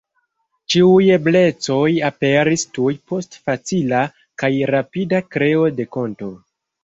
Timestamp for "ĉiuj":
0.75-1.03